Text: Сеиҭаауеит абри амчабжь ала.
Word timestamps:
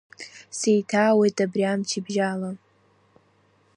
Сеиҭаауеит 0.57 1.37
абри 1.45 1.63
амчабжь 1.71 2.19
ала. 2.31 2.51